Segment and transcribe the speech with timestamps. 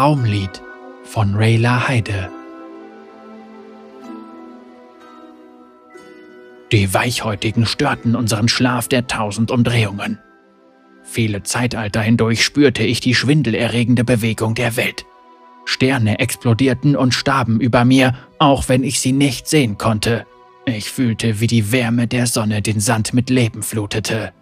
[0.00, 0.62] Traumlied
[1.04, 2.30] von Rayla Heide.
[6.72, 10.18] Die Weichhäutigen störten unseren Schlaf der tausend Umdrehungen.
[11.02, 15.04] Viele Zeitalter hindurch spürte ich die schwindelerregende Bewegung der Welt.
[15.66, 20.26] Sterne explodierten und starben über mir, auch wenn ich sie nicht sehen konnte.
[20.64, 24.32] Ich fühlte, wie die Wärme der Sonne den Sand mit Leben flutete.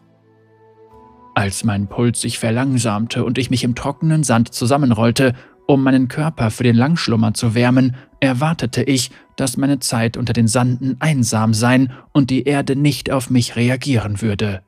[1.39, 5.34] Als mein Puls sich verlangsamte und ich mich im trockenen Sand zusammenrollte,
[5.68, 10.49] um meinen Körper für den Langschlummer zu wärmen, erwartete ich, dass meine Zeit unter den
[10.49, 14.64] Sanden einsam sein und die Erde nicht auf mich reagieren würde.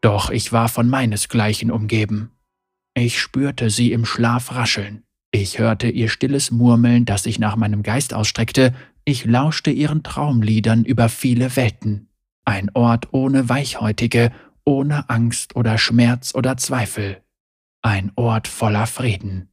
[0.00, 2.30] Doch ich war von meinesgleichen umgeben.
[2.94, 5.02] Ich spürte sie im Schlaf rascheln.
[5.32, 8.72] Ich hörte ihr stilles Murmeln, das sich nach meinem Geist ausstreckte,
[9.04, 12.08] ich lauschte ihren Traumliedern über viele Welten.
[12.46, 14.30] Ein Ort ohne Weichhäutige,
[14.66, 17.22] ohne Angst oder Schmerz oder Zweifel.
[17.82, 19.48] Ein Ort voller Frieden.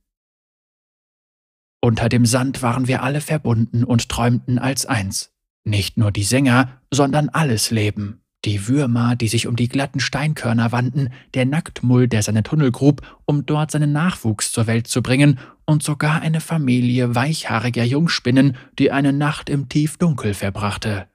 [1.82, 5.32] Unter dem Sand waren wir alle verbunden und träumten als eins.
[5.64, 8.22] Nicht nur die Sänger, sondern alles Leben.
[8.46, 13.02] Die Würmer, die sich um die glatten Steinkörner wandten, der Nacktmull, der seine Tunnel grub,
[13.26, 18.92] um dort seinen Nachwuchs zur Welt zu bringen, und sogar eine Familie weichhaariger Jungspinnen, die
[18.92, 21.08] eine Nacht im Tiefdunkel verbrachte.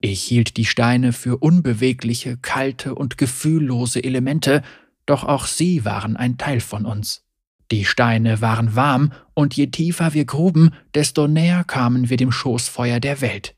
[0.00, 4.62] Ich hielt die Steine für unbewegliche, kalte und gefühllose Elemente,
[5.04, 7.24] doch auch sie waren ein Teil von uns.
[7.70, 12.98] Die Steine waren warm, und je tiefer wir gruben, desto näher kamen wir dem Schoßfeuer
[12.98, 13.54] der Welt.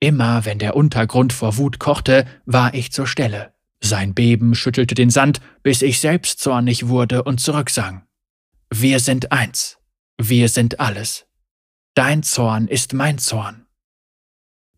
[0.00, 3.52] Immer wenn der Untergrund vor Wut kochte, war ich zur Stelle.
[3.80, 8.04] Sein Beben schüttelte den Sand, bis ich selbst zornig wurde und zurücksang.
[8.70, 9.78] Wir sind eins.
[10.18, 11.26] Wir sind alles.
[11.94, 13.63] Dein Zorn ist mein Zorn.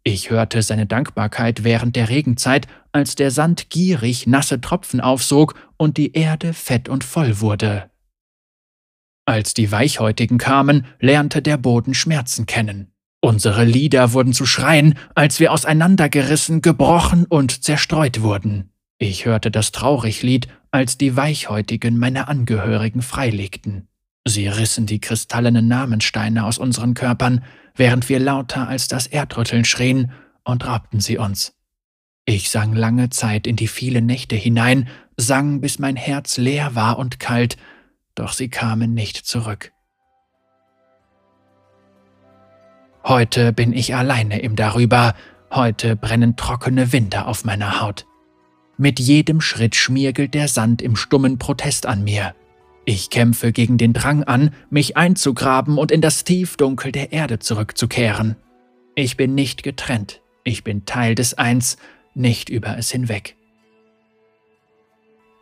[0.08, 5.96] Ich hörte seine Dankbarkeit während der Regenzeit, als der Sand gierig nasse Tropfen aufsog und
[5.96, 7.90] die Erde fett und voll wurde.
[9.24, 12.92] Als die Weichhäutigen kamen, lernte der Boden Schmerzen kennen.
[13.20, 18.70] Unsere Lieder wurden zu Schreien, als wir auseinandergerissen, gebrochen und zerstreut wurden.
[18.98, 23.88] Ich hörte das Trauriglied, als die Weichhäutigen meine Angehörigen freilegten.
[24.24, 27.42] Sie rissen die kristallenen Namensteine aus unseren Körpern,
[27.76, 30.12] während wir lauter als das Erdrütteln schrien,
[30.44, 31.54] und raubten sie uns.
[32.24, 36.98] Ich sang lange Zeit in die vielen Nächte hinein, sang, bis mein Herz leer war
[36.98, 37.56] und kalt,
[38.14, 39.72] doch sie kamen nicht zurück.
[43.04, 45.14] Heute bin ich alleine im Darüber,
[45.52, 48.06] heute brennen trockene Winde auf meiner Haut.
[48.78, 52.34] Mit jedem Schritt schmiergelt der Sand im stummen Protest an mir.
[52.88, 58.36] Ich kämpfe gegen den Drang an, mich einzugraben und in das Tiefdunkel der Erde zurückzukehren.
[58.94, 61.78] Ich bin nicht getrennt, ich bin Teil des Eins,
[62.14, 63.36] nicht über es hinweg.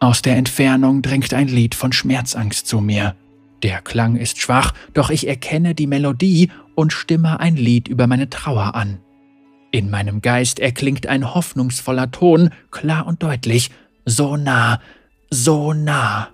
[0.00, 3.14] Aus der Entfernung dringt ein Lied von Schmerzangst zu mir.
[3.62, 8.30] Der Klang ist schwach, doch ich erkenne die Melodie und stimme ein Lied über meine
[8.30, 9.00] Trauer an.
[9.70, 13.70] In meinem Geist erklingt ein hoffnungsvoller Ton, klar und deutlich,
[14.06, 14.80] so nah,
[15.30, 16.33] so nah.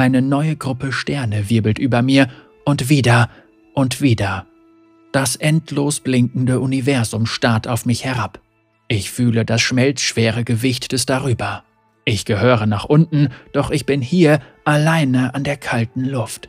[0.00, 2.28] Eine neue Gruppe Sterne wirbelt über mir
[2.64, 3.28] und wieder
[3.74, 4.46] und wieder.
[5.12, 8.40] Das endlos blinkende Universum starrt auf mich herab.
[8.88, 11.64] Ich fühle das schmelzschwere Gewicht des Darüber.
[12.06, 16.48] Ich gehöre nach unten, doch ich bin hier alleine an der kalten Luft.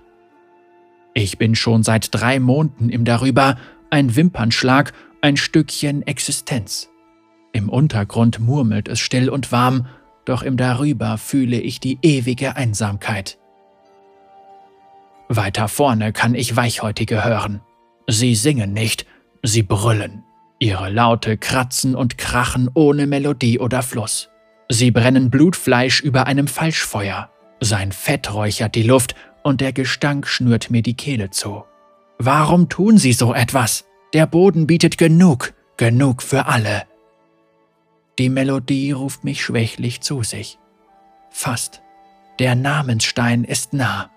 [1.13, 3.57] Ich bin schon seit drei Monden im Darüber,
[3.89, 6.87] ein Wimpernschlag, ein Stückchen Existenz.
[7.51, 9.87] Im Untergrund murmelt es still und warm,
[10.23, 13.40] doch im Darüber fühle ich die ewige Einsamkeit.
[15.35, 17.61] Weiter vorne kann ich Weichhäutige hören.
[18.07, 19.05] Sie singen nicht,
[19.43, 20.23] sie brüllen.
[20.59, 24.29] Ihre Laute kratzen und krachen ohne Melodie oder Fluss.
[24.69, 27.29] Sie brennen Blutfleisch über einem Falschfeuer.
[27.59, 31.63] Sein Fett räuchert die Luft und der Gestank schnürt mir die Kehle zu.
[32.19, 33.85] Warum tun sie so etwas?
[34.13, 36.83] Der Boden bietet genug, genug für alle.
[38.19, 40.59] Die Melodie ruft mich schwächlich zu sich.
[41.31, 41.81] Fast.
[42.39, 44.11] Der Namensstein ist nah.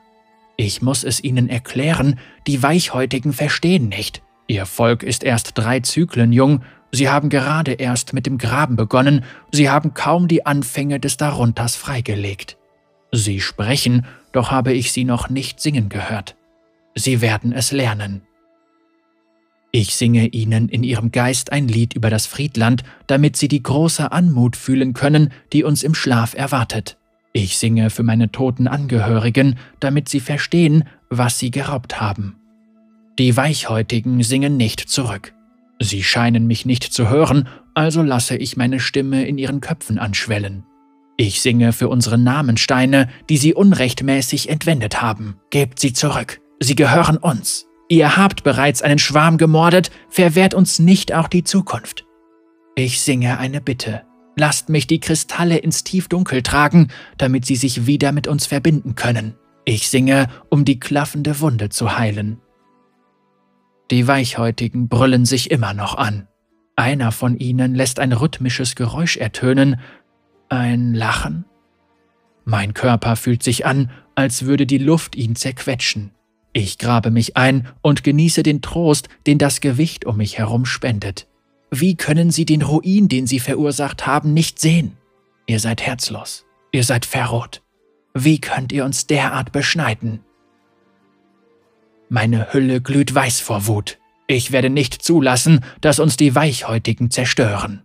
[0.56, 4.23] Ich muss es ihnen erklären, die Weichhäutigen verstehen nicht.
[4.47, 6.62] Ihr Volk ist erst drei Zyklen jung,
[6.93, 11.77] sie haben gerade erst mit dem Graben begonnen, sie haben kaum die Anfänge des Darunters
[11.77, 12.56] freigelegt.
[13.11, 16.37] Sie sprechen, doch habe ich sie noch nicht singen gehört.
[16.95, 18.23] Sie werden es lernen.
[19.73, 24.12] Ich singe ihnen in ihrem Geist ein Lied über das Friedland, damit sie die große
[24.12, 26.97] Anmut fühlen können, die uns im Schlaf erwartet.
[27.37, 32.37] Ich singe für meine toten Angehörigen, damit sie verstehen, was sie geraubt haben.
[33.19, 35.35] Die Weichhäutigen singen nicht zurück.
[35.81, 40.65] Sie scheinen mich nicht zu hören, also lasse ich meine Stimme in ihren Köpfen anschwellen.
[41.17, 45.37] Ich singe für unsere Namensteine, die sie unrechtmäßig entwendet haben.
[45.51, 46.41] Gebt sie zurück.
[46.61, 47.67] Sie gehören uns.
[47.89, 52.05] Ihr habt bereits einen Schwarm gemordet, verwehrt uns nicht auch die Zukunft.
[52.77, 54.03] Ich singe eine Bitte.
[54.37, 56.89] Lasst mich die Kristalle ins Tiefdunkel tragen,
[57.19, 59.35] damit sie sich wieder mit uns verbinden können.
[59.65, 62.41] Ich singe, um die klaffende Wunde zu heilen.
[63.91, 66.27] Die Weichhäutigen brüllen sich immer noch an.
[66.77, 69.81] Einer von ihnen lässt ein rhythmisches Geräusch ertönen.
[70.49, 71.45] Ein Lachen?
[72.45, 76.11] Mein Körper fühlt sich an, als würde die Luft ihn zerquetschen.
[76.53, 81.27] Ich grabe mich ein und genieße den Trost, den das Gewicht um mich herum spendet.
[81.81, 84.97] Wie können Sie den Ruin, den Sie verursacht haben, nicht sehen?
[85.47, 87.62] Ihr seid herzlos, ihr seid verroht.
[88.15, 90.21] Wie könnt ihr uns derart beschneiden?
[92.09, 93.99] Meine Hülle glüht weiß vor Wut.
[94.29, 97.82] Ich werde nicht zulassen, dass uns die Weichhäutigen zerstören.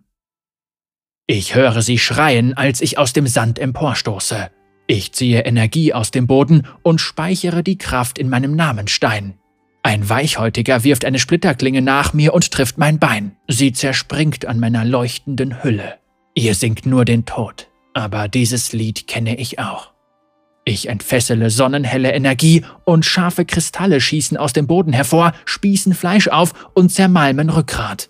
[1.25, 4.51] Ich höre sie schreien, als ich aus dem Sand emporstoße.
[4.85, 9.39] Ich ziehe Energie aus dem Boden und speichere die Kraft in meinem Namenstein.
[9.81, 13.37] Ein Weichhäutiger wirft eine Splitterklinge nach mir und trifft mein Bein.
[13.47, 15.95] Sie zerspringt an meiner leuchtenden Hülle.
[16.35, 19.91] Ihr singt nur den Tod, aber dieses Lied kenne ich auch.
[20.65, 26.53] Ich entfessele sonnenhelle Energie und scharfe Kristalle schießen aus dem Boden hervor, spießen Fleisch auf
[26.75, 28.09] und zermalmen Rückgrat.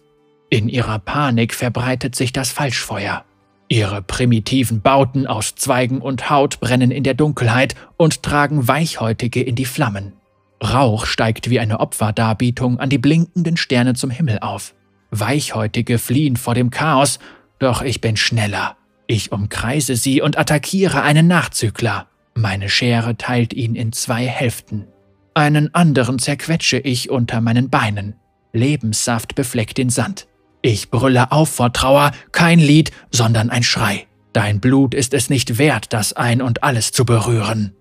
[0.50, 3.24] In ihrer Panik verbreitet sich das Falschfeuer.
[3.70, 9.56] Ihre primitiven Bauten aus Zweigen und Haut brennen in der Dunkelheit und tragen Weichhäutige in
[9.56, 10.19] die Flammen.
[10.64, 14.76] Rauch steigt wie eine Opferdarbietung an die blinkenden Sterne zum Himmel auf.
[15.12, 17.20] Weichhäutige fliehen vor dem Chaos,
[17.60, 18.76] doch ich bin schneller.
[19.08, 22.08] Ich umkreise sie und attackiere einen Nachzügler.
[22.36, 24.86] Meine Schere teilt ihn in zwei Hälften.
[25.34, 28.16] Einen anderen zerquetsche ich unter meinen Beinen.
[28.54, 30.28] Lebenssaft befleckt den Sand.
[30.62, 34.08] Ich brülle auf vor Trauer, kein Lied, sondern ein Schrei.
[34.34, 37.74] Dein Blut ist es nicht wert, das ein und alles zu berühren.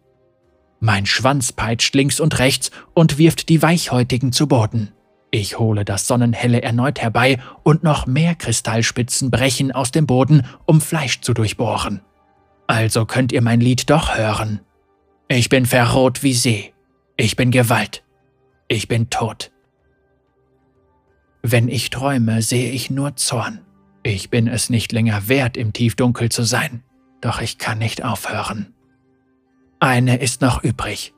[0.80, 4.92] Mein Schwanz peitscht links und rechts und wirft die Weichhäutigen zu Boden.
[5.30, 10.80] Ich hole das Sonnenhelle erneut herbei und noch mehr Kristallspitzen brechen aus dem Boden, um
[10.80, 12.00] Fleisch zu durchbohren.
[12.66, 14.60] Also könnt ihr mein Lied doch hören.
[15.28, 16.72] Ich bin verroht wie See.
[17.16, 18.04] Ich bin Gewalt.
[18.68, 19.50] Ich bin tot.
[21.42, 23.60] Wenn ich träume, sehe ich nur Zorn.
[24.02, 26.82] Ich bin es nicht länger wert, im Tiefdunkel zu sein,
[27.20, 28.74] doch ich kann nicht aufhören.
[29.80, 31.14] Eine ist noch übrig.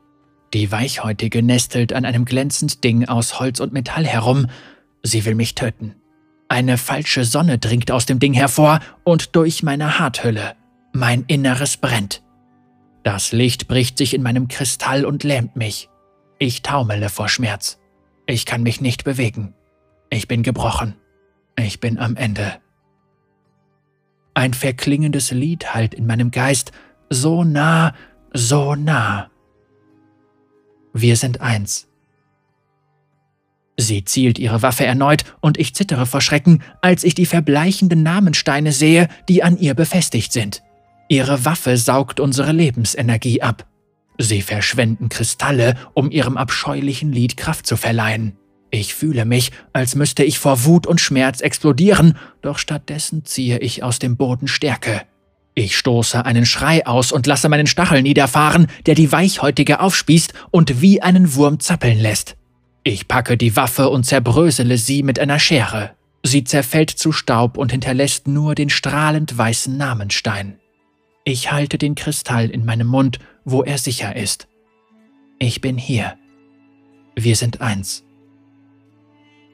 [0.53, 4.47] Die Weichhäutige nestelt an einem glänzend Ding aus Holz und Metall herum.
[5.03, 5.95] Sie will mich töten.
[6.49, 10.57] Eine falsche Sonne dringt aus dem Ding hervor und durch meine Harthülle.
[10.93, 12.23] Mein Inneres brennt.
[13.05, 15.89] Das Licht bricht sich in meinem Kristall und lähmt mich.
[16.39, 17.79] Ich taumele vor Schmerz.
[18.27, 19.55] Ich kann mich nicht bewegen.
[20.11, 20.97] Ich bin gebrochen.
[21.57, 22.59] Ich bin am Ende.
[24.35, 26.73] Ein verklingendes Lied hallt in meinem Geist,
[27.09, 27.95] so nah,
[28.33, 29.31] so nah.
[30.93, 31.89] Wir sind eins.
[33.77, 38.73] Sie zielt ihre Waffe erneut und ich zittere vor Schrecken, als ich die verbleichenden Namensteine
[38.73, 40.63] sehe, die an ihr befestigt sind.
[41.09, 43.67] Ihre Waffe saugt unsere Lebensenergie ab.
[44.19, 48.37] Sie verschwenden Kristalle, um ihrem abscheulichen Lied Kraft zu verleihen.
[48.71, 53.83] Ich fühle mich, als müsste ich vor Wut und Schmerz explodieren, doch stattdessen ziehe ich
[53.83, 55.03] aus dem Boden Stärke.
[55.61, 60.81] Ich stoße einen Schrei aus und lasse meinen Stachel niederfahren, der die Weichhäutige aufspießt und
[60.81, 62.39] wie einen Wurm zappeln lässt.
[62.83, 65.91] Ich packe die Waffe und zerbrösele sie mit einer Schere.
[66.23, 70.59] Sie zerfällt zu Staub und hinterlässt nur den strahlend weißen Namenstein.
[71.25, 74.49] Ich halte den Kristall in meinem Mund, wo er sicher ist.
[75.39, 76.15] Ich bin hier.
[77.17, 78.03] Wir sind eins.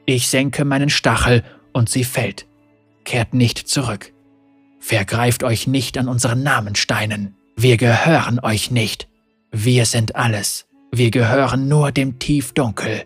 [0.05, 1.43] Ich senke meinen Stachel
[1.73, 2.47] und sie fällt,
[3.03, 4.13] kehrt nicht zurück.
[4.87, 7.35] Vergreift euch nicht an unseren Namensteinen.
[7.57, 9.09] Wir gehören euch nicht.
[9.51, 10.69] Wir sind alles.
[10.93, 13.03] Wir gehören nur dem Tiefdunkel.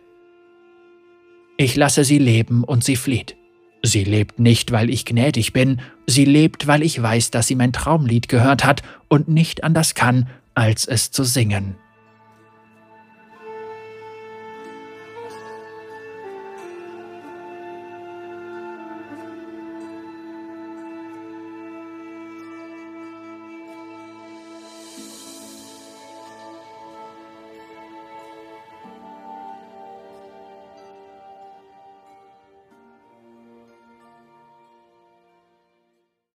[1.57, 3.35] Ich lasse sie leben und sie flieht.
[3.83, 7.73] Sie lebt nicht, weil ich gnädig bin, sie lebt, weil ich weiß, dass sie mein
[7.73, 11.77] Traumlied gehört hat und nicht anders kann, als es zu singen.